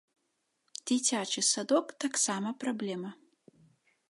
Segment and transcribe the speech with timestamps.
[0.91, 3.17] Дзіцячы садок таксама праблема.